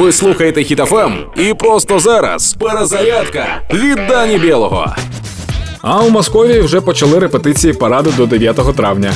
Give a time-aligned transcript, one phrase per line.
[0.00, 4.94] Ви слухаєте Хітофем і просто зараз перезарядка від Дані Білого.
[5.82, 9.12] А у Московії вже почали репетиції параду до 9 травня.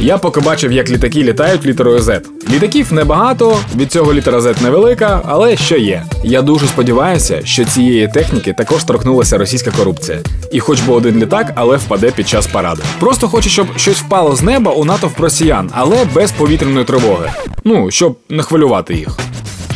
[0.00, 2.20] Я поки бачив, як літаки літають літерою Z.
[2.50, 6.04] Літаків небагато, від цього літера Z невелика, але що є.
[6.24, 10.18] Я дуже сподіваюся, що цієї техніки також торкнулася російська корупція.
[10.52, 12.82] І хоч би один літак, але впаде під час параду.
[13.00, 17.30] Просто хочу, щоб щось впало з неба у натовп росіян, але без повітряної тривоги.
[17.64, 19.08] Ну, щоб не хвилювати їх.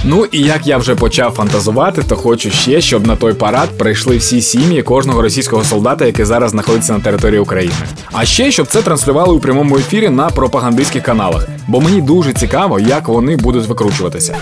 [0.04, 4.18] Ну і як я вже почав фантазувати, то хочу ще, щоб на той парад прийшли
[4.18, 7.76] всі сім'ї кожного російського солдата, який зараз знаходиться на території України.
[8.12, 12.80] А ще щоб це транслювали у прямому ефірі на пропагандистських каналах, бо мені дуже цікаво,
[12.80, 14.36] як вони будуть викручуватися.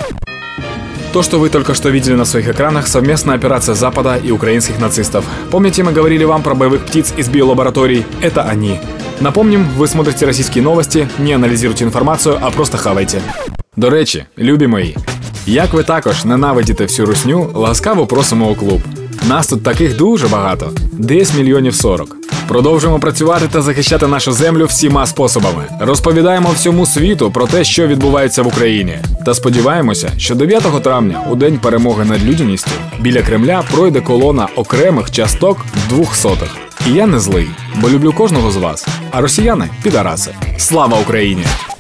[1.14, 5.24] То, что вы только что видели на своих экранах, совместная операция Запада и украинских нацистов.
[5.50, 8.06] Помните, мы говорили вам про боевых птиц из биолабораторий?
[8.22, 8.80] Это они.
[9.22, 13.22] Напомним, вы смотрите российские новости, не анализируйте информацию, а просто хавайте.
[13.78, 14.98] До речі, любі мої,
[15.47, 18.81] як ви також ненавидіте всю русню, ласкаво просимо у клуб.
[19.29, 22.17] Нас тут таких дуже багато, десь мільйонів сорок.
[22.49, 25.65] Продовжуємо працювати та захищати нашу землю всіма способами.
[25.81, 28.99] Розповідаємо всьому світу про те, що відбувається в Україні.
[29.27, 35.11] Та сподіваємося, що 9 травня, у день перемоги над людяністю, біля Кремля пройде колона окремих
[35.11, 36.57] часток двохсотих.
[36.89, 37.49] І я не злий,
[37.81, 38.87] бо люблю кожного з вас.
[39.11, 40.31] А росіяни підараси.
[40.59, 41.45] Слава Україні!